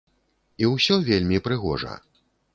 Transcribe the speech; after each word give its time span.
І 0.63 0.69
ўсё 0.71 0.97
вельмі 1.11 1.43
прыгожа. 1.51 1.93